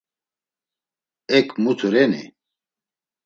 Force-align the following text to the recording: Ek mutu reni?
Ek 1.37 1.49
mutu 1.61 1.87
reni? 1.93 2.23